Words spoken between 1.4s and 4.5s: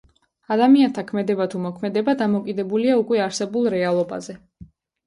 თუ მოქმედება, დამოკიდებულია უკვე არსებულ რეალობაზე.